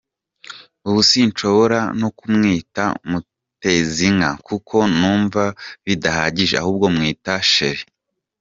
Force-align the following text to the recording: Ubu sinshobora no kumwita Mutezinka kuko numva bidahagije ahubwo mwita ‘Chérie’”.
Ubu 0.87 1.01
sinshobora 1.09 1.79
no 1.99 2.09
kumwita 2.17 2.83
Mutezinka 3.09 4.29
kuko 4.47 4.75
numva 4.97 5.43
bidahagije 5.85 6.55
ahubwo 6.61 6.85
mwita 6.95 7.33
‘Chérie’”. 7.51 7.87